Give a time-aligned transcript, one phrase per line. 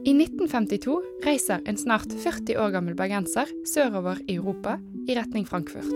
[0.00, 5.90] I 1952 reiser en snart 40 år gammel bergenser sørover i Europa i retning Frankfurt.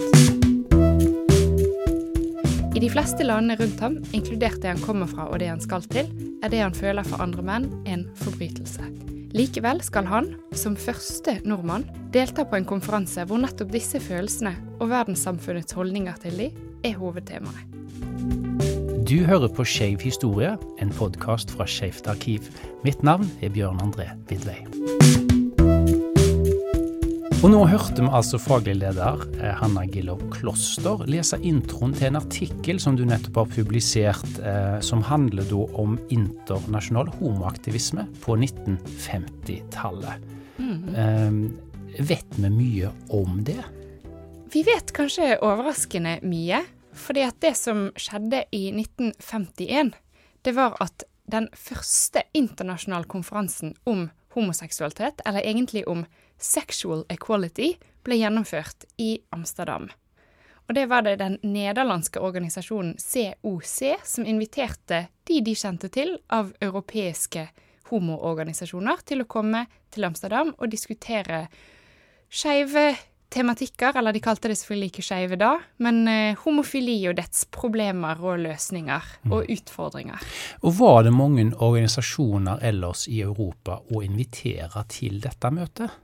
[2.74, 5.86] I de fleste landene rundt ham, inkludert det han kommer fra og det han skal
[5.88, 6.10] til,
[6.44, 8.90] er det han føler for andre menn, en forbrytelse.
[9.32, 14.52] Likevel skal han, som første nordmann, delta på en konferanse hvor nettopp disse følelsene
[14.82, 16.50] og verdenssamfunnets holdninger til de
[16.84, 17.83] er hovedtemaet.
[19.14, 20.48] Du hører på Skeiv historie,
[20.82, 22.48] en podkast fra Skeivt arkiv.
[22.82, 24.56] Mitt navn er Bjørn André Vidvei.
[27.38, 32.18] Og nå hørte vi altså faglig leder eh, Hanna Gillow Kloster lese introen til en
[32.24, 40.30] artikkel som du nettopp har publisert, eh, som handler da om internasjonal homoaktivisme på 1950-tallet.
[40.58, 40.90] Mm.
[40.90, 43.62] Eh, vet vi mye om det?
[44.50, 46.66] Vi vet kanskje overraskende mye.
[46.94, 49.92] Fordi at det som skjedde i 1951,
[50.42, 56.04] det var at den første internasjonale konferansen om homoseksualitet, eller egentlig om
[56.38, 59.88] Sexual Equality ble gjennomført i Amsterdam.
[60.68, 66.54] Og det var det den nederlandske organisasjonen COC som inviterte de de kjente til av
[66.60, 67.48] europeiske
[67.90, 71.46] homoorganisasjoner, til å komme til Amsterdam og diskutere
[72.32, 72.94] skeive
[73.34, 75.50] tematikker, eller de kalte det selvfølgelig ikke skeive da,
[75.84, 79.50] men eh, homofili og dets problemer og løsninger og mm.
[79.56, 80.24] utfordringer.
[80.62, 86.00] Og Var det mange organisasjoner ellers i Europa å invitere til dette møtet?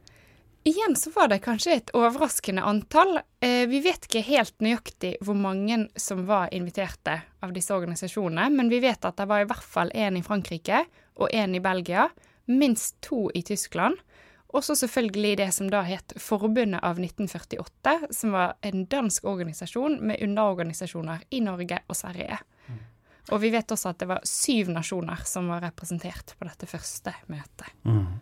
[0.62, 3.22] Igjen så var det kanskje et overraskende antall.
[3.40, 8.68] Eh, vi vet ikke helt nøyaktig hvor mange som var inviterte av disse organisasjonene, men
[8.68, 10.82] vi vet at det var i hvert fall én i Frankrike
[11.16, 12.10] og én i Belgia.
[12.50, 13.96] Minst to i Tyskland.
[14.50, 20.00] Og så selvfølgelig det som da het Forbundet av 1948, som var en dansk organisasjon
[20.02, 22.40] med underorganisasjoner i Norge og Sverige.
[22.66, 22.80] Mm.
[23.30, 27.14] Og vi vet også at det var syv nasjoner som var representert på dette første
[27.30, 27.70] møtet.
[27.86, 28.18] Mm.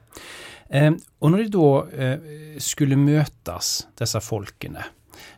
[0.69, 4.85] Eh, og når de da eh, skulle møtes, disse folkene,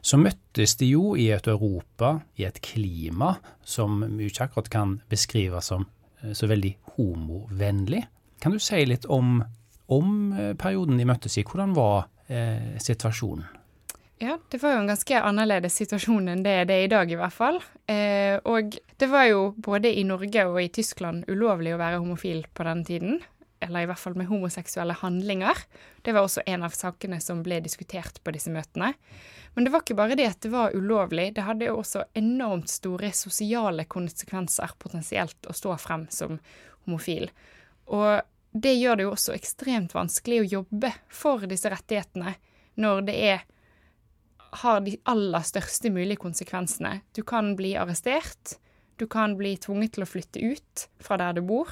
[0.02, 3.34] så møttes de jo i et Europa, i et klima
[3.64, 5.86] som vi ikke akkurat kan beskrive som
[6.22, 8.02] eh, så veldig homovennlig.
[8.40, 9.38] Kan du si litt om,
[9.92, 11.44] om eh, perioden de møttes i?
[11.46, 13.48] Hvordan var eh, situasjonen?
[14.20, 17.16] Ja, det var jo en ganske annerledes situasjon enn det det er i dag, i
[17.16, 17.56] hvert fall.
[17.88, 22.44] Eh, og det var jo både i Norge og i Tyskland ulovlig å være homofil
[22.52, 23.22] på den tiden
[23.60, 25.58] eller i hvert fall med homoseksuelle handlinger.
[26.02, 28.94] Det var også en av sakene som ble diskutert på disse møtene.
[29.54, 32.70] Men det var ikke bare det at det var ulovlig, det hadde jo også enormt
[32.72, 36.38] store sosiale konsekvenser potensielt å stå frem som
[36.86, 37.28] homofil.
[37.90, 38.22] Og
[38.52, 42.34] det gjør det jo også ekstremt vanskelig å jobbe for disse rettighetene
[42.80, 43.46] når det er
[44.62, 47.00] har de aller største mulige konsekvensene.
[47.14, 48.56] Du kan bli arrestert,
[48.98, 51.70] du kan bli tvunget til å flytte ut fra der du bor.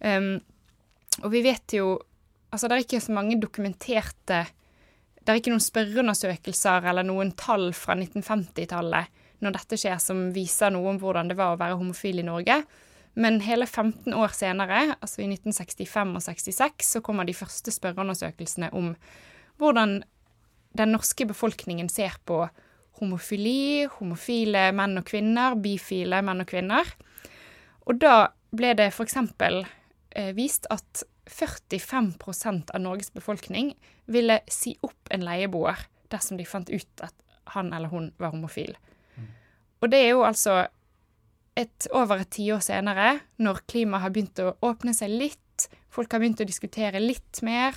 [0.00, 0.38] Um,
[1.22, 1.94] og vi vet jo
[2.54, 4.36] Altså, det er ikke så mange dokumenterte
[5.18, 10.70] Det er ikke noen spørreundersøkelser eller noen tall fra 1950-tallet når dette skjer, som viser
[10.70, 12.60] noe om hvordan det var å være homofil i Norge.
[13.14, 18.72] Men hele 15 år senere, altså i 1965 og 66, så kommer de første spørreundersøkelsene
[18.74, 18.94] om
[19.62, 20.00] hvordan
[20.74, 22.40] den norske befolkningen ser på
[22.98, 26.90] homofili, homofile menn og kvinner, bifile menn og kvinner.
[27.86, 28.16] Og da
[28.54, 29.62] ble det eksempel
[30.14, 33.72] Eh, vist at 45% av Norges befolkning
[34.06, 35.80] ville si opp en leieboer
[36.12, 37.14] dersom de fant ut at
[37.56, 38.76] han eller hun var homofil.
[39.16, 39.32] Mm.
[39.82, 40.60] Og det er jo altså
[41.58, 46.22] et, over et tiår senere, når klimaet har begynt å åpne seg litt, folk har
[46.22, 47.76] begynt å diskutere litt mer.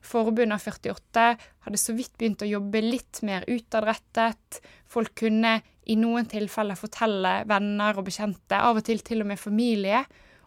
[0.00, 1.26] Forbundet av 48
[1.66, 4.62] hadde så vidt begynt å jobbe litt mer utadrettet.
[4.88, 5.58] Folk kunne
[5.88, 10.04] i noen tilfeller fortelle venner og bekjente, av og til til og med familie,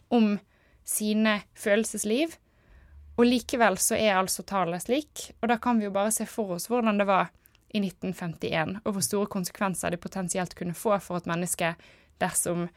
[0.09, 0.33] om
[0.85, 2.33] sine følelsesliv.
[3.19, 6.55] Og likevel så er altså tallet slik, og da kan vi jo bare se for
[6.57, 7.29] oss hvordan det var
[7.71, 11.75] i 1951, og hvor store konsekvenser det potensielt kunne få for et menneske
[12.21, 12.67] dersom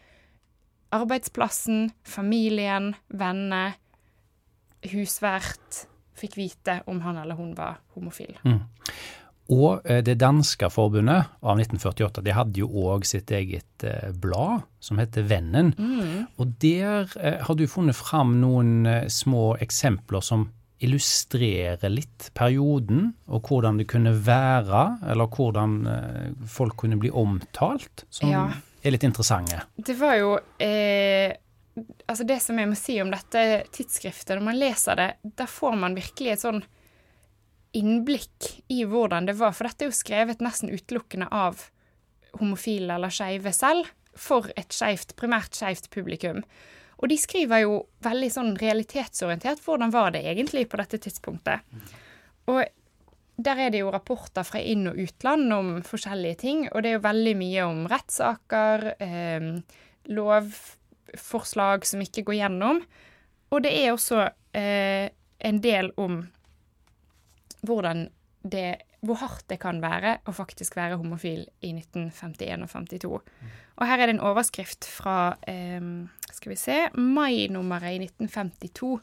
[0.94, 3.74] arbeidsplassen, familien, venner,
[4.92, 5.84] husvert
[6.18, 8.36] fikk vite om han eller hun var homofil.
[8.46, 8.60] Mm.
[9.52, 14.64] Og eh, det danske forbundet av 1948 de hadde jo òg sitt eget eh, blad
[14.80, 15.74] som heter Vennen.
[15.76, 16.26] Mm.
[16.40, 20.48] Og der eh, har du funnet fram noen små eksempler som
[20.84, 25.76] illustrerer litt perioden, og hvordan det kunne være, eller hvordan
[26.50, 28.42] folk kunne bli omtalt, som ja.
[28.84, 29.62] Er litt interessante.
[29.76, 31.32] Det var jo eh,
[32.06, 33.40] Altså, det som jeg må si om dette
[33.74, 36.60] tidsskriftet, når man leser det, da får man virkelig et sånn
[37.74, 41.64] innblikk i hvordan det var, for dette er jo skrevet nesten utelukkende av
[42.38, 46.44] homofile eller skeive selv, for et skjevt, primært skeivt publikum.
[47.02, 51.66] Og de skriver jo veldig sånn realitetsorientert hvordan var det egentlig på dette tidspunktet.
[52.46, 52.62] Og
[53.36, 56.98] der er det jo rapporter fra inn- og utland om forskjellige ting, og det er
[56.98, 59.48] jo veldig mye om rettssaker, eh,
[60.06, 62.82] lovforslag som ikke går gjennom.
[63.50, 65.10] Og det er også eh,
[65.40, 66.22] en del om
[67.64, 68.08] hvordan
[68.42, 73.18] det hvor hardt det kan være å faktisk være homofil i 1951 og 52.
[73.74, 75.90] Og her er det en overskrift fra eh,
[76.32, 78.94] skal vi se, mai-nummeret i 1952.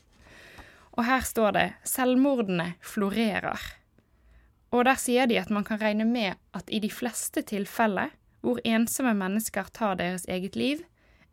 [0.92, 3.81] Og her står det 'Selvmordene florerer'.
[4.72, 8.62] Og der sier de at man kan regne med at i de fleste tilfeller hvor
[8.66, 10.80] ensomme mennesker tar deres eget liv,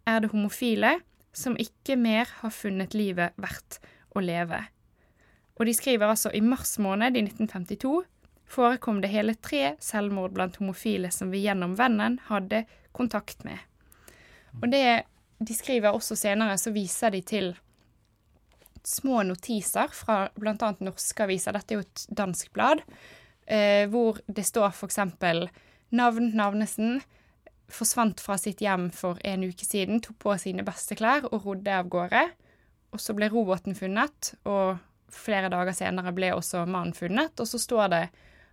[0.07, 0.99] er det homofile
[1.33, 3.79] som ikke mer har funnet livet verdt
[4.17, 4.61] å leve.
[5.59, 8.03] Og de skriver altså i mars måned i 1952
[8.49, 12.65] forekom det hele tre selvmord blant homofile som vi gjennom vennen hadde
[12.97, 13.59] kontakt med.
[14.63, 15.05] Og det
[15.39, 17.53] de skriver også senere, så viser de til
[18.89, 20.73] små notiser fra bl.a.
[20.83, 22.83] norske aviser, dette er jo et dansk blad,
[23.49, 25.01] eh, hvor det står f.eks.
[25.91, 27.01] navn Navnesen
[27.69, 31.75] forsvant fra sitt hjem for en uke siden, tok på sine beste klær og rodde
[31.75, 32.25] av gårde.
[32.95, 34.79] Og så ble roboten funnet, og
[35.13, 37.37] flere dager senere ble også mannen funnet.
[37.37, 38.05] Og så står det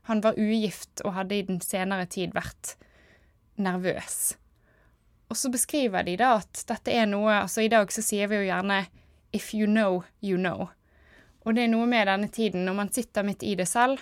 [0.06, 2.76] han var ugift og hadde i den senere tid vært
[3.58, 4.36] nervøs.
[5.32, 8.38] Og så beskriver de da at dette er noe Altså i dag så sier vi
[8.38, 8.86] jo gjerne
[9.34, 10.70] 'if you know, you know'.
[11.46, 14.00] Og det er noe med denne tiden, når man sitter midt i det selv,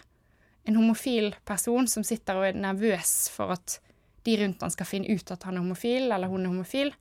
[0.64, 3.80] en homofil person som sitter og er nervøs for at
[4.24, 6.94] de rundt han skal finne ut at han er homofil, eller hun er homofil,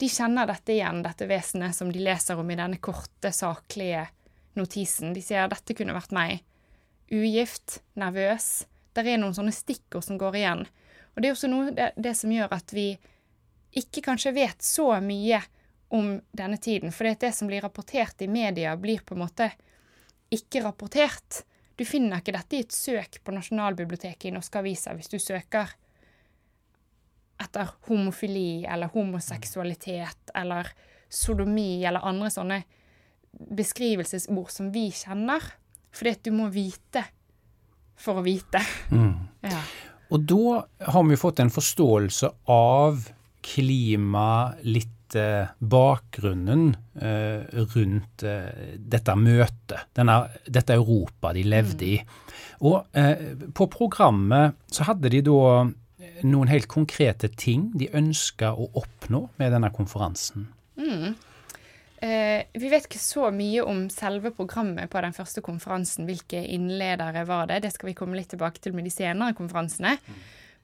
[0.00, 4.06] de kjenner dette igjen, dette vesenet som de leser om i denne korte, saklige
[4.58, 5.12] notisen.
[5.14, 6.42] De sier 'dette kunne vært meg'.
[7.12, 8.66] Ugift, nervøs.
[8.94, 10.66] Der er noen sånne stikkord som går igjen.
[11.14, 12.94] Og det er også noe det, det som gjør at vi
[13.74, 15.42] ikke kanskje vet så mye
[15.94, 16.92] om denne tiden.
[16.94, 19.50] For det som blir rapportert i media, blir på en måte
[20.34, 21.44] ikke rapportert.
[21.74, 25.72] Du finner ikke dette i et søk på Nasjonalbiblioteket i norske aviser hvis du søker
[27.42, 30.70] etter homofili eller homoseksualitet eller
[31.10, 32.60] sodomi eller andre sånne
[33.34, 35.42] beskrivelsesord som vi kjenner.
[35.94, 37.02] Fordi at du må vite
[37.98, 38.62] for å vite.
[38.90, 39.14] Mm.
[39.44, 39.58] Ja.
[40.08, 43.02] Og da har vi fått en forståelse av
[43.44, 45.03] klima, litt
[45.58, 47.44] bakgrunnen eh,
[47.74, 51.98] rundt eh, dette møtet, denne, dette Europa de levde i.
[52.64, 52.86] Og
[53.52, 55.66] på programmet så hadde de da
[56.24, 60.46] noen helt konkrete ting de ønska å oppnå med denne konferansen.
[60.78, 61.14] Mm.
[62.04, 66.08] Eh, vi vet ikke så mye om selve programmet på den første konferansen.
[66.08, 67.62] Hvilke innledere var det?
[67.64, 69.96] Det skal vi komme litt tilbake til med de senere konferansene.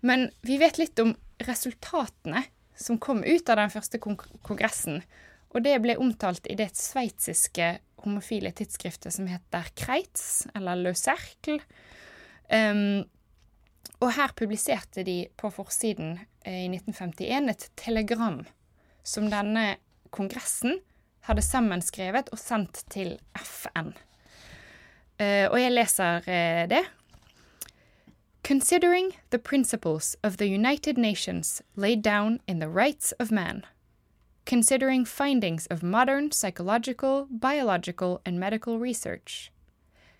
[0.04, 1.14] Men vi vet litt om
[1.46, 2.44] resultatene
[2.80, 5.02] som kom ut av den første kongressen.
[5.50, 7.72] Og det ble omtalt i det sveitsiske
[8.04, 11.58] homofile tidsskriftet som heter Kreitz, eller Le Cercle.
[12.50, 13.02] Um,
[14.00, 16.16] og her publiserte de på forsiden
[16.46, 18.40] eh, i 1951 et telegram
[19.06, 19.74] som denne
[20.14, 20.78] kongressen
[21.28, 23.92] hadde sammenskrevet og sendt til FN.
[25.20, 26.80] Uh, og jeg leser uh, det.
[28.50, 33.64] Considering the principles of the United Nations laid down in the Rights of Man,
[34.44, 39.52] considering findings of modern psychological, biological, and medical research,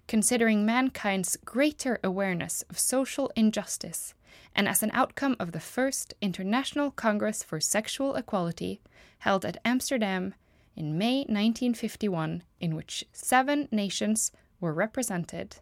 [0.07, 4.15] considering mankind's greater awareness of social injustice,
[4.55, 8.81] and as an outcome of the first International Congress for Sexual Equality
[9.19, 10.35] held at Amsterdam
[10.77, 15.57] in May 1951, in which seven nations were represented,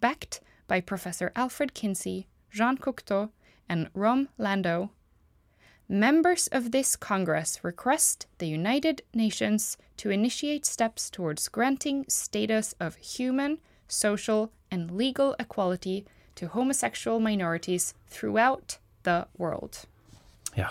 [0.00, 3.30] backed by Professor Alfred Kinsey, Jean Cocteau,
[3.68, 4.90] and Rom Landau.
[5.88, 12.96] Members of this Congress request the United Nations to initiate steps towards granting status of
[12.96, 16.04] human, social, and legal equality
[16.34, 19.86] to homosexual minorities throughout the world.
[20.54, 20.68] Ja.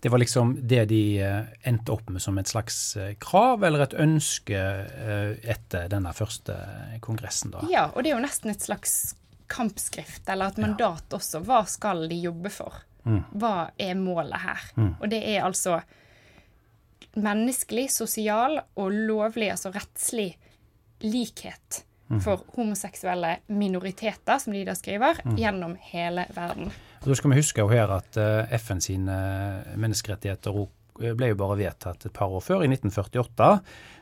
[0.00, 3.86] Det var liksom det de eh, endte opp med som et slags eh, krav eller
[3.86, 6.56] et ønske eh, etter denne første
[7.00, 7.54] kongressen.
[7.54, 7.62] da.
[7.70, 9.14] Ja, og det er jo nesten et slags
[9.50, 11.18] kampskrift, eller et mandat ja.
[11.18, 11.42] også.
[11.46, 12.82] Hva skal de jobbe for?
[13.02, 13.22] Mm.
[13.42, 14.66] Hva er målet her?
[14.76, 14.92] Mm.
[15.00, 15.80] Og det er altså
[17.18, 20.30] menneskelig, sosial og lovlig, altså rettslig
[21.02, 22.20] likhet mm.
[22.22, 25.36] for homoseksuelle minoriteter, som de da skriver, mm.
[25.40, 26.72] gjennom hele verden.
[27.02, 29.16] Da skal vi huske her at uh, FN sine
[29.74, 30.54] menneskerettigheter
[31.18, 33.48] ble jo bare vedtatt et par år før, i 1948.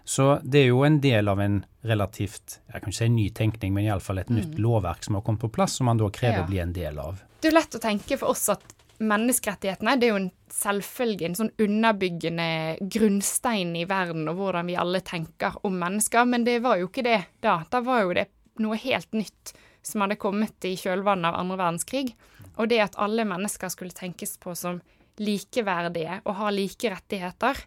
[0.05, 3.73] Så det er jo en del av en relativt jeg kan ikke si ny tenkning,
[3.77, 4.37] men iallfall et mm.
[4.39, 6.45] nytt lovverk som har kommet på plass, som man da krever ja.
[6.45, 7.23] å bli en del av.
[7.41, 11.39] Det er lett å tenke for oss at menneskerettighetene det er jo en selvfølge, en
[11.39, 12.49] sånn underbyggende
[12.93, 17.07] grunnstein i verden og hvordan vi alle tenker om mennesker, men det var jo ikke
[17.07, 17.63] det da.
[17.71, 18.29] Da var jo det
[18.61, 22.13] noe helt nytt som hadde kommet i kjølvannet av andre verdenskrig.
[22.61, 24.83] Og det at alle mennesker skulle tenkes på som
[25.19, 27.59] likeverdige og har like rettigheter.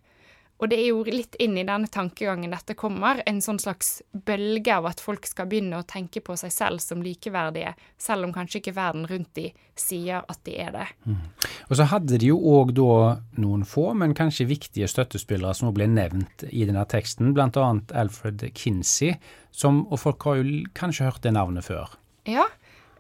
[0.62, 4.72] Og det er jo litt inn i denne tankegangen dette kommer, en sånn slags bølge
[4.72, 8.62] av at folk skal begynne å tenke på seg selv som likeverdige, selv om kanskje
[8.62, 10.86] ikke verden rundt de sier at de er det.
[11.04, 11.20] Mm.
[11.68, 12.96] Og så hadde de jo òg da
[13.44, 17.68] noen få, men kanskje viktige støttespillere som ble nevnt i denne teksten, bl.a.
[18.00, 19.18] Alfred Kinsey,
[19.52, 21.98] som, og folk har jo kanskje hørt det navnet før.
[22.30, 22.48] Ja,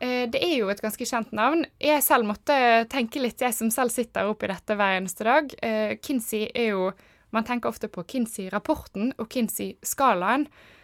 [0.03, 1.63] det er jo et ganske kjent navn.
[1.79, 2.55] Jeg selv måtte
[2.91, 5.53] tenke litt, jeg som selv sitter oppi dette hver eneste dag.
[5.63, 6.93] Eh, Kinsey er jo
[7.33, 10.43] Man tenker ofte på Kinsey-rapporten og Kinsey-skalaen,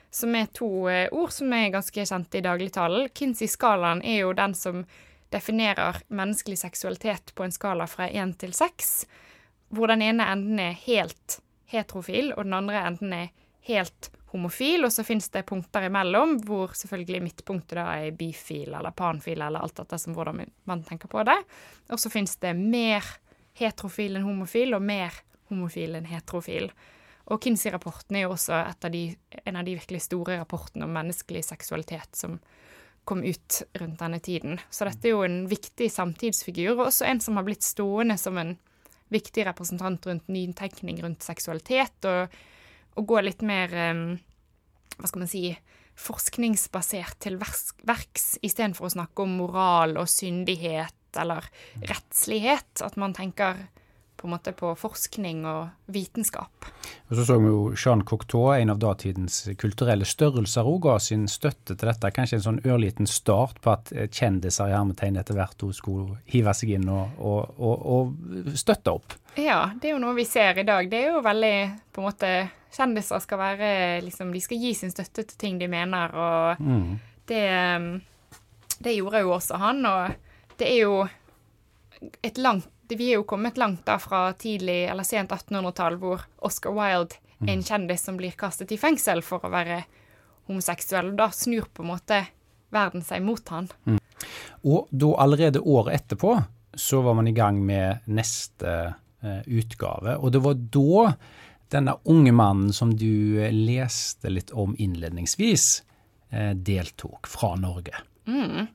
[0.09, 3.11] som er to eh, ord som er ganske kjente i dagligtalen.
[3.13, 4.79] Kinsey-skalaen er jo den som
[5.29, 9.05] definerer menneskelig seksualitet på en skala fra én til seks,
[9.69, 11.38] hvor den ene enden er helt
[11.69, 13.29] heterofil, og den andre enden er
[13.69, 18.93] helt homofil, og så fins det punkter imellom hvor selvfølgelig midtpunktet da er bifil eller
[18.95, 21.38] panfil eller alt dette som hvordan man tenker på det.
[21.89, 23.05] Og så fins det mer
[23.59, 25.17] heterofil enn homofil og mer
[25.50, 26.69] homofil enn heterofil.
[27.29, 29.03] Og Kinsey-rapporten er jo også av de,
[29.45, 32.39] en av de virkelig store rapportene om menneskelig seksualitet som
[33.09, 34.59] kom ut rundt denne tiden.
[34.69, 38.38] Så dette er jo en viktig samtidsfigur, og også en som har blitt stående som
[38.38, 38.55] en
[39.09, 42.05] viktig representant rundt nytenkning rundt seksualitet.
[42.05, 42.33] og
[42.98, 43.74] å gå litt mer
[45.00, 45.43] hva skal man si
[46.00, 51.48] forskningsbasert til verks, istedenfor å snakke om moral og syndighet eller
[51.84, 52.79] rettslighet.
[52.86, 53.67] At man tenker
[54.19, 56.67] på en måte på forskning og vitenskap.
[57.08, 61.27] Og Så så vi jo Jean Cocteau, en av datidens kulturelle størrelser, òg ga sin
[61.31, 62.12] støtte til dette.
[62.15, 66.75] Kanskje en sånn ørliten start på at kjendiser i hermetegn etter hvert skulle hive seg
[66.75, 69.15] inn og, og, og, og, støtte opp.
[69.39, 70.91] Ja, det er jo noe vi ser i dag.
[70.91, 71.55] Det er jo veldig
[71.96, 72.34] på en måte
[72.69, 73.69] Kjendiser skal være
[74.05, 76.99] liksom De skal gi sin støtte til ting de mener, og mm.
[77.31, 77.45] det
[78.79, 81.07] Det gjorde jo også han, og det er jo
[82.23, 86.73] et langt vi er jo kommet langt da fra tidlig eller sent 1800-tall, hvor Oscar
[86.73, 87.65] Wilde er en mm.
[87.67, 89.83] kjendis som blir kastet i fengsel for å være
[90.49, 91.11] homoseksuell.
[91.13, 92.23] Og da snur på en måte
[92.73, 93.69] verden seg mot han.
[93.85, 93.99] Mm.
[94.65, 96.33] Og da allerede året etterpå
[96.79, 98.73] så var man i gang med neste
[99.21, 100.17] eh, utgave.
[100.17, 101.05] Og det var da
[101.73, 105.83] denne unge mannen som du eh, leste litt om innledningsvis,
[106.33, 107.95] eh, deltok fra Norge.
[108.29, 108.67] Mm.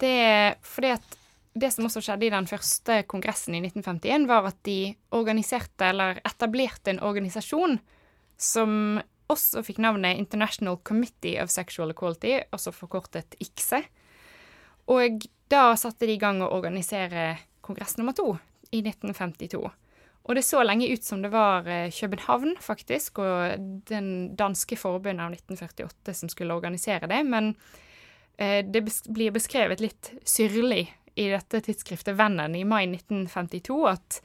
[0.00, 1.18] Det er fordi at
[1.54, 6.18] det som også skjedde i den første kongressen i 1951, var at de organiserte, eller
[6.26, 7.78] etablerte, en organisasjon
[8.40, 8.98] som
[9.30, 13.84] også fikk navnet International Committee of Sexual Equality, også forkortet ICSE.
[14.90, 18.34] Og da satte de i gang å organisere kongress nummer to
[18.74, 19.62] i 1952.
[20.24, 25.24] Og det så lenge ut som det var eh, København, faktisk, og den danske forbundet
[25.26, 27.52] av 1948 som skulle organisere det, men
[28.38, 34.22] eh, det blir beskrevet litt syrlig i dette tidsskriftet Vennen i mai 1952 at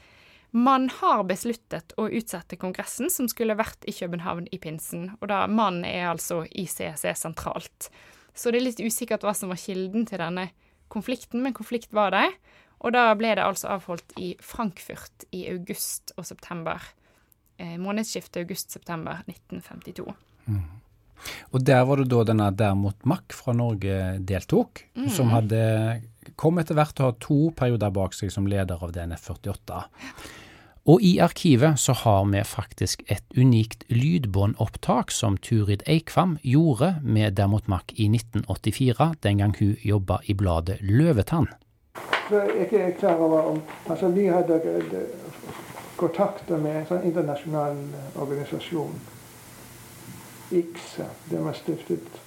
[0.52, 5.44] man har besluttet å utsette kongressen som skulle vært i København i pinsen, og da
[5.46, 7.92] mann er altså ICC sentralt.
[8.34, 10.48] Så det er litt usikkert hva som var kilden til denne
[10.90, 12.26] konflikten, men konflikt var det.
[12.80, 16.84] Og da ble det altså avholdt i Frankfurt i august og september.
[17.60, 20.14] Eh, månedsskiftet august-september 1952.
[20.48, 20.62] Mm.
[21.52, 25.10] Og der var det da denne Dermot Mack fra Norge deltok, mm.
[25.12, 25.60] som hadde
[26.40, 29.82] kom etter hvert til å ha to perioder bak seg som leder av DNF48.
[30.90, 37.36] Og i arkivet så har vi faktisk et unikt lydbåndopptak som Turid Eikvam gjorde med
[37.38, 41.52] Dermot Mack i 1984, den gang hun jobba i bladet Løvetann.
[42.30, 44.62] Jeg er ikke klar over om altså Vi hadde
[45.98, 47.80] kontakter med en sånn internasjonal
[48.16, 49.00] organisasjon.
[50.52, 51.06] ICSA.
[51.30, 52.20] Den var stiftet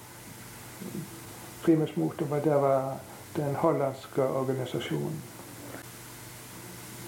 [1.63, 2.39] primus motor.
[2.43, 2.97] Det var
[3.35, 5.21] den hollandske organisasjonen.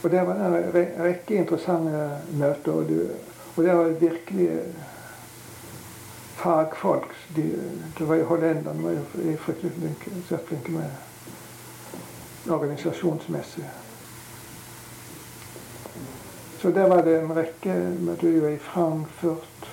[0.03, 2.71] Og Det var en rekke interessante møter.
[2.71, 3.11] Og det,
[3.55, 4.49] og det var virkelig
[6.35, 7.15] fagfolk.
[7.35, 7.45] De,
[7.97, 11.14] det var jo Hollenderne var jo fryktelig flinke, flinke med
[12.49, 13.69] organisasjonsmessig.
[16.61, 19.71] Så der var det en rekke møter i Frankfurt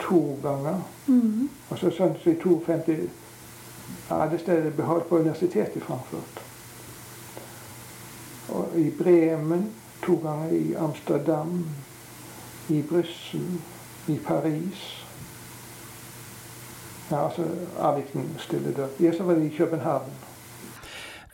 [0.00, 0.80] to ganger.
[1.06, 1.48] Mm.
[1.70, 2.96] Og så sånn i 52
[4.08, 6.42] hadde stedet beholdt på universitetet i Frankfurt.
[8.52, 9.70] Og i Bremen
[10.04, 11.64] to ganger, i Amsterdam,
[12.68, 13.46] i Brussel,
[14.08, 14.84] i Paris.
[17.10, 17.48] Ja, altså
[17.78, 18.92] Avvikten stille dør.
[19.00, 20.12] Ja, så var det i København.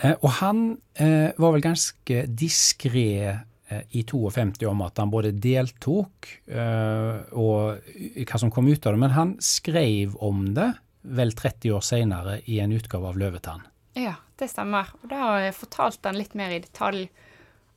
[0.01, 0.65] Eh, og han
[0.95, 7.91] eh, var vel ganske diskré eh, i 52 om at han både deltok og
[8.27, 12.41] hva som kom ut av det, men han skrev om det vel 30 år seinere
[12.51, 13.63] i en utgave av Løvetann.
[13.97, 14.91] Ja, det stemmer.
[15.01, 17.07] Og da fortalte han litt mer i detalj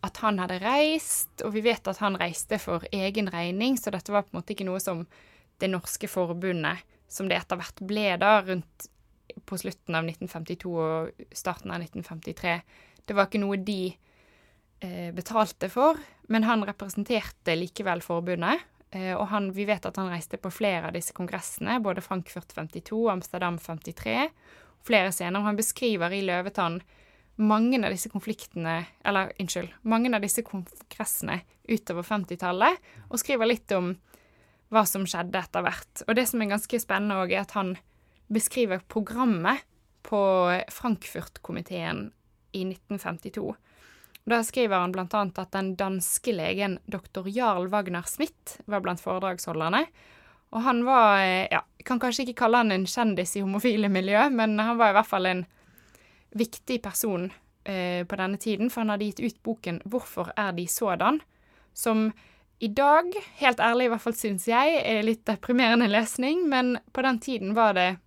[0.03, 4.11] at han hadde reist, og vi vet at han reiste for egen regning, så dette
[4.11, 5.05] var på en måte ikke noe som
[5.63, 8.89] det norske forbundet, som det etter hvert ble da, rundt
[9.45, 12.55] på slutten av 1952 og starten av 1953.
[13.05, 15.99] Det var ikke noe de eh, betalte for,
[16.31, 18.63] men han representerte likevel forbundet.
[18.93, 22.53] Eh, og han, vi vet at han reiste på flere av disse kongressene, både Frankfurt
[22.55, 24.17] 52, Amsterdam 53,
[24.85, 25.47] flere senere.
[25.47, 26.81] Han beskriver i Løvetann
[27.41, 32.77] mange av disse konfliktene Eller unnskyld, mange av disse kongressene utover 50-tallet,
[33.09, 33.95] og skriver litt om
[34.73, 36.03] hva som skjedde etter hvert.
[36.07, 37.75] Og det som er ganske spennende òg, er at han
[38.33, 39.63] beskriver programmet
[40.03, 40.21] på
[40.71, 42.11] Frankfurt-komiteen
[42.51, 43.55] i 1952.
[44.25, 45.05] Da skriver han bl.a.
[45.11, 47.27] at den danske legen dr.
[47.27, 49.85] Jarl Wagner Smith var blant foredragsholderne.
[50.53, 54.59] Og han var Ja, kan kanskje ikke kalle han en kjendis i homofile miljø, men
[54.59, 55.45] han var i hvert fall en
[56.33, 57.31] viktig person
[57.65, 61.21] eh, på denne tiden, for han hadde gitt ut boken 'Hvorfor er de sådan?',
[61.73, 62.11] som
[62.59, 63.11] i dag,
[63.41, 67.55] helt ærlig i hvert fall syns jeg, er litt deprimerende lesning, men på den tiden
[67.55, 67.97] var det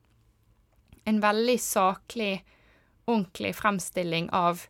[1.07, 2.41] en veldig saklig,
[3.07, 4.67] ordentlig fremstilling av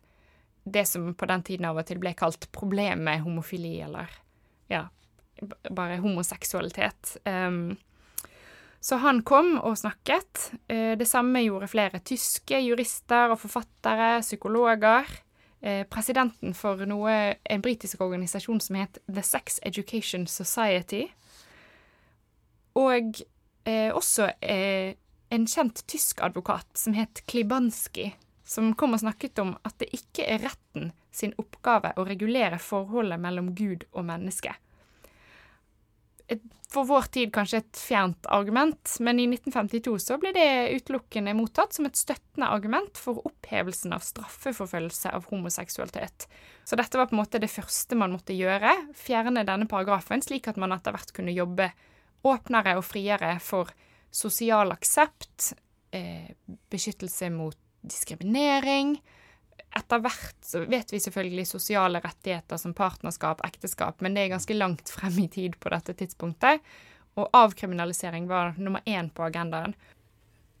[0.67, 4.11] det som på den tiden av og til ble kalt problemet homofili, eller
[4.71, 4.87] ja,
[5.69, 7.17] bare homoseksualitet.
[7.25, 7.77] Um,
[8.79, 10.51] så han kom og snakket.
[10.69, 15.09] Eh, det samme gjorde flere tyske jurister og forfattere, psykologer.
[15.61, 21.07] Eh, presidenten for noe, en britisk organisasjon som het The Sex Education Society.
[22.77, 23.23] Og
[23.65, 24.93] eh, også eh,
[25.29, 28.11] en kjent tysk advokat som het Klibanski,
[28.47, 33.19] som kom og snakket om at det ikke er retten sin oppgave å regulere forholdet
[33.19, 34.55] mellom Gud og menneske
[36.27, 41.35] et, for vår tid kanskje et fjernt argument, men i 1952 så ble det utelukkende
[41.37, 46.27] mottatt som et støttende argument for opphevelsen av straffeforfølgelse av homoseksualitet.
[46.67, 50.51] Så dette var på en måte det første man måtte gjøre, fjerne denne paragrafen, slik
[50.51, 51.71] at man etter hvert kunne jobbe
[52.27, 53.71] åpnere og friere for
[54.17, 55.53] sosial aksept,
[55.93, 56.33] eh,
[56.73, 58.97] beskyttelse mot diskriminering,
[59.77, 64.57] etter hvert så vet vi selvfølgelig sosiale rettigheter som partnerskap, ekteskap, men det er ganske
[64.57, 66.63] langt frem i tid på dette tidspunktet.
[67.17, 69.75] Og avkriminalisering var nummer én på agendaen.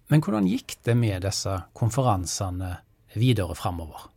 [0.07, 2.77] Men hvordan gikk det med disse konferansene
[3.17, 4.07] videre framover?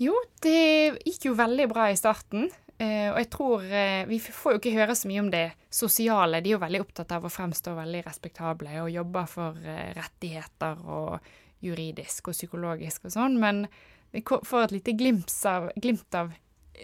[0.00, 2.48] Jo, det gikk jo veldig bra i starten.
[2.80, 6.40] Uh, og jeg tror uh, Vi får jo ikke høre så mye om det sosiale.
[6.40, 10.80] De er jo veldig opptatt av å fremstå veldig respektable og jobber for uh, rettigheter
[10.88, 13.66] og juridisk og psykologisk og sånn, men
[14.10, 16.32] vi får et lite glimt av, glimt av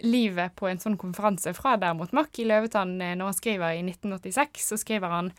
[0.05, 3.83] livet på en sånn konferanse fra derimot Mack i Løvetann eh, når han skriver i
[3.83, 5.31] 1986, så skriver han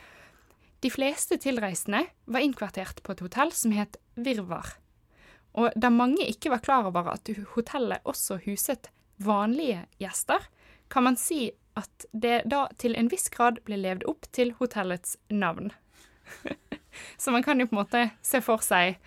[0.83, 4.77] de fleste tilreisende var innkvartert på et hotell som het Virvar.
[5.59, 8.90] Og da mange ikke var klar over at hotellet også huset
[9.22, 10.44] vanlige gjester,
[10.88, 15.16] kan man si at det da til en viss grad ble levd opp til hotellets
[15.31, 15.70] navn.
[17.22, 18.98] Så man kan jo på en måte se for seg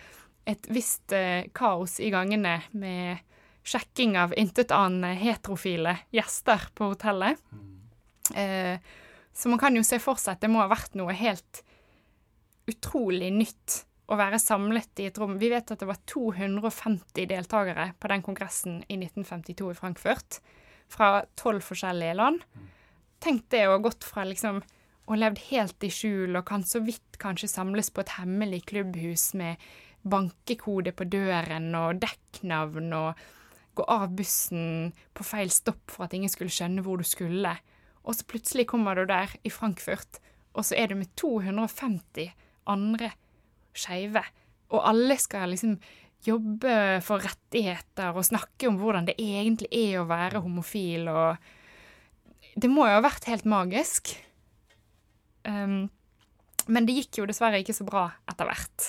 [0.47, 3.19] et visst eh, kaos i gangene med
[3.67, 7.37] sjekking av intetanende heterofile gjester på hotellet.
[8.35, 8.79] Eh,
[9.33, 11.61] så man kan jo se for seg at det må ha vært noe helt
[12.69, 15.37] utrolig nytt å være samlet i et rom.
[15.39, 20.41] Vi vet at det var 250 deltakere på den kongressen i 1952 i Frankfurt,
[20.91, 22.43] fra tolv forskjellige land.
[23.21, 24.59] Tenk det å ha gått fra liksom
[25.11, 29.31] og levd helt i skjul og kan så vidt kanskje samles på et hemmelig klubbhus
[29.37, 29.61] med
[30.07, 33.25] bankekode på døren og dekknavn og
[33.77, 37.53] gå av bussen på feil stopp for at ingen skulle skjønne hvor du skulle.
[38.03, 40.19] Og så plutselig kommer du der i Frankfurt,
[40.57, 42.31] og så er du med 250
[42.71, 43.11] andre
[43.77, 44.23] skeive.
[44.71, 45.75] Og alle skal liksom
[46.25, 51.57] jobbe for rettigheter og snakke om hvordan det egentlig er å være homofil, og
[52.51, 54.09] Det må jo ha vært helt magisk.
[55.47, 55.87] Um,
[56.67, 58.87] men det gikk jo dessverre ikke så bra etter hvert.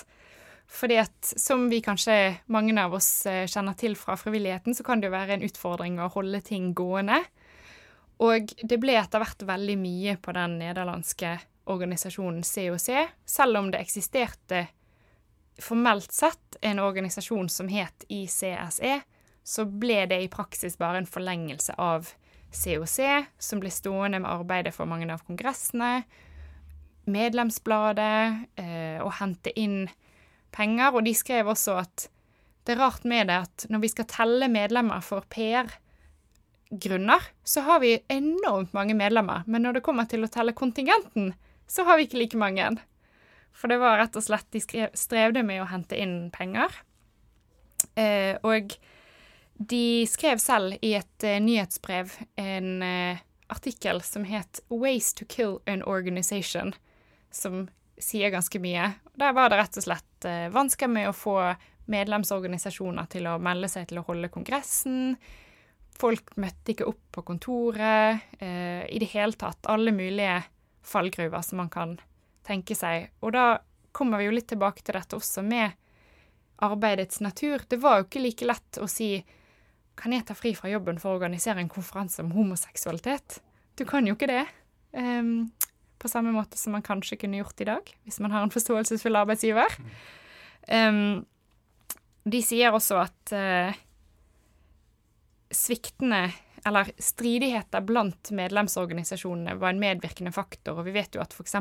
[0.73, 2.17] Fordi at som vi kanskje
[2.51, 6.01] mange av oss eh, kjenner til fra frivilligheten, så kan det jo være en utfordring
[6.01, 7.21] å holde ting gående.
[8.25, 11.37] Og det ble etter hvert veldig mye på den nederlandske
[11.71, 12.89] organisasjonen COC,
[13.27, 14.67] selv om det eksisterte
[15.63, 19.01] formelt sett en organisasjon som het ICSE,
[19.43, 22.13] så ble det i praksis bare en forlengelse av
[22.53, 22.99] COC,
[23.39, 26.03] som ble stående med arbeidet for mange av kongressene,
[27.11, 29.89] medlemsbladet, eh, og hente inn
[30.55, 32.09] penger, og de skrev også at
[32.63, 37.81] det er rart med det at når vi skal telle medlemmer for PR-grunner, så har
[37.83, 39.43] vi enormt mange medlemmer.
[39.47, 41.33] Men når det kommer til å telle kontingenten,
[41.67, 42.71] så har vi ikke like mange.
[43.53, 44.63] For det var rett og slett De
[44.97, 46.73] strevde med å hente inn penger.
[47.99, 48.73] Eh, og
[49.59, 53.21] de skrev selv i et eh, nyhetsbrev en eh,
[53.53, 56.73] artikkel som het 'Ways to kill an organization',
[57.31, 58.93] som sier ganske mye.
[59.15, 61.37] Der var det rett og slett eh, vansker med å få
[61.93, 65.17] medlemsorganisasjoner til å melde seg til å holde kongressen.
[65.99, 68.23] Folk møtte ikke opp på kontoret.
[68.41, 70.41] Eh, I det hele tatt alle mulige
[70.83, 71.97] fallgruver som man kan
[72.47, 73.11] tenke seg.
[73.23, 73.47] Og da
[73.93, 75.77] kommer vi jo litt tilbake til dette også med
[76.63, 77.65] arbeidets natur.
[77.69, 79.15] Det var jo ikke like lett å si
[79.99, 83.41] kan jeg ta fri fra jobben for å organisere en konferanse om homoseksualitet?
[83.77, 84.47] Du kan jo ikke det.
[84.97, 85.51] Um,
[86.01, 89.21] på samme måte som man kanskje kunne gjort i dag, hvis man har en forståelsesfull
[89.21, 89.77] arbeidsgiver.
[90.67, 91.23] Um,
[92.25, 93.79] de sier også at uh,
[95.53, 96.25] sviktende
[96.65, 101.57] eller stridigheter blant medlemsorganisasjonene var en medvirkende faktor, og vi vet jo at f.eks.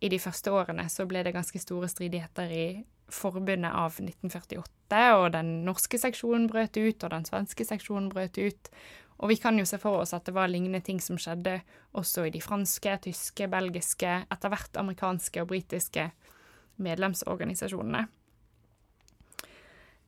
[0.00, 2.66] i de første årene så ble det ganske store stridigheter i
[3.12, 8.70] forbundet av 1948, og den norske seksjonen brøt ut, og den svenske seksjonen brøt ut.
[9.16, 11.60] Og vi kan jo se for oss at det var lignende ting som skjedde
[11.96, 16.10] også i de franske, tyske, belgiske, etter hvert amerikanske og britiske
[16.84, 18.04] medlemsorganisasjonene.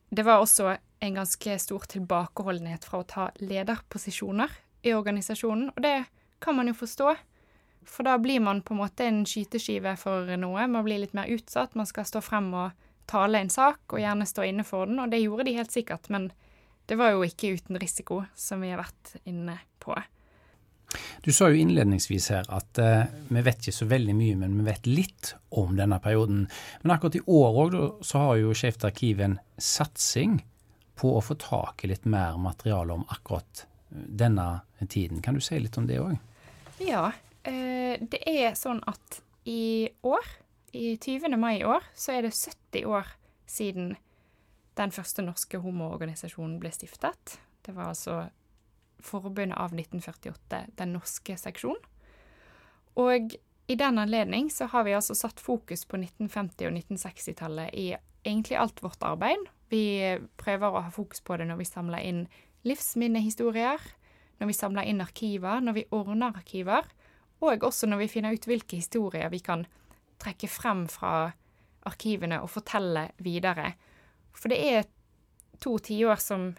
[0.08, 5.96] Det var også en ganske stor tilbakeholdenhet fra å ta lederposisjoner i organisasjonen, og det
[6.42, 7.14] kan man jo forstå.
[7.88, 10.66] For da blir man på en måte en skyteskive for noe.
[10.68, 11.76] Man blir litt mer utsatt.
[11.78, 15.10] Man skal stå frem og tale en sak, og gjerne stå inne for den, og
[15.12, 16.28] det gjorde de helt sikkert, men
[16.88, 19.96] det var jo ikke uten risiko, som vi har vært inne på.
[21.24, 24.68] Du sa jo innledningsvis her at eh, vi vet ikke så veldig mye, men vi
[24.68, 26.46] vet litt om denne perioden.
[26.82, 30.38] Men akkurat i år òg så har jo Skeivt arkiv en satsing
[30.98, 34.48] på å få tak i litt mer materiale om akkurat eh, denne
[34.88, 35.22] tiden.
[35.22, 36.16] Kan du si litt om det òg?
[36.82, 37.08] Ja.
[37.46, 40.26] Uh, det er sånn at i år,
[40.76, 41.38] i 20.
[41.40, 43.14] mai i år, så er det 70 år
[43.48, 43.94] siden
[44.78, 47.38] den første norske homoorganisasjonen ble stiftet.
[47.66, 48.26] Det var altså
[48.98, 51.78] Forbundet av 1948, den norske seksjon.
[52.98, 53.36] Og
[53.70, 57.92] i den anledning så har vi altså satt fokus på 1950- og 1960-tallet i
[58.24, 59.46] egentlig alt vårt arbeid.
[59.68, 59.84] Vi
[60.40, 62.22] prøver å ha fokus på det når vi samler inn
[62.68, 63.82] livsminnehistorier,
[64.38, 66.86] når vi samler inn arkiver, når vi ordner arkiver,
[67.44, 69.66] og også når vi finner ut hvilke historier vi kan
[70.18, 71.30] trekke frem fra
[71.86, 73.72] arkivene og fortelle videre.
[74.34, 74.88] For det er
[75.62, 76.50] to tiår som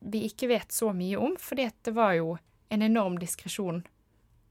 [0.00, 2.36] vi ikke vet så mye om, fordi det var jo
[2.72, 3.82] en enorm diskresjon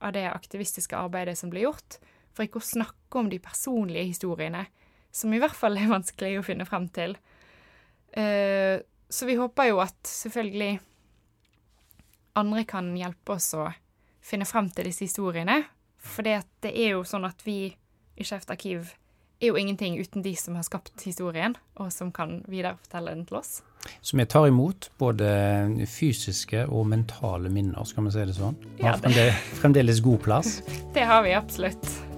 [0.00, 1.98] av det aktivistiske arbeidet som ble gjort,
[2.32, 4.64] for ikke å snakke om de personlige historiene,
[5.10, 7.16] som i hvert fall er vanskelig å finne frem til.
[8.16, 10.78] Uh, så vi håper jo at selvfølgelig
[12.38, 13.68] andre kan hjelpe oss å
[14.22, 15.62] finne frem til disse historiene,
[16.00, 17.72] for det er jo sånn at vi
[18.20, 18.92] i Skeivt arkiv
[19.40, 23.40] er jo ingenting uten de som har skapt historien, og som kan viderefortelle den til
[23.40, 23.60] oss.
[24.04, 25.30] Så vi tar imot både
[25.88, 28.60] fysiske og mentale minner, skal vi si det sånn?
[28.76, 30.60] Vi har ja, fremdeles god plass?
[30.94, 32.09] Det har vi absolutt.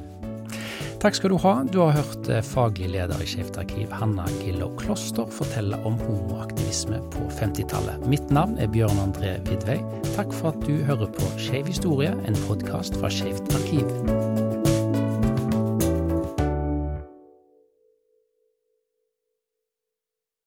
[1.02, 1.52] Takk skal du ha.
[1.66, 7.00] Du har hørt eh, faglig leder i Skeivt arkiv, Hanna Gillow Kloster, fortelle om homoaktivisme
[7.10, 8.06] på 50-tallet.
[8.06, 9.80] Mitt navn er Bjørn André Vidvei.
[10.12, 14.51] Takk for at du hører på Skeiv historie, en podkast fra Skeivt arkiv.